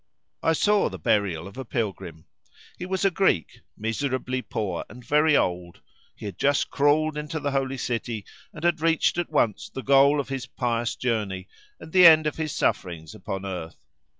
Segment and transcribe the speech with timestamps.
[0.41, 2.25] I saw the burial of a pilgrim.
[2.79, 5.81] He was a Greek, miserably poor, and very old;
[6.15, 10.19] he had just crawled into the Holy City, and had reached at once the goal
[10.19, 11.47] of his pious journey
[11.79, 13.77] and the end of his sufferings upon earth.